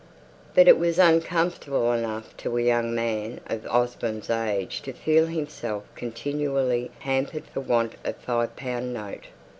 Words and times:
But 0.55 0.67
it 0.67 0.79
was 0.79 0.97
uncomfortable 0.97 1.91
enough 1.93 2.35
to 2.37 2.57
a 2.57 2.61
young 2.63 2.95
man 2.95 3.39
of 3.45 3.67
Osborne's 3.67 4.31
age 4.31 4.81
to 4.81 4.93
feel 4.93 5.27
himself 5.27 5.83
continually 5.93 6.89
hampered 7.01 7.45
for 7.45 7.59
want 7.61 7.93
of 8.03 8.15
a 8.15 8.19
five 8.19 8.55
pound 8.55 8.95
note. 8.95 9.27